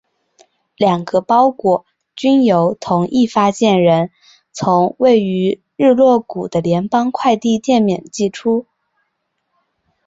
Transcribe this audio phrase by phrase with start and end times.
[0.77, 4.09] 两个包裹均由同一发件人
[4.51, 8.65] 从位于日落谷的联邦快递店面寄出。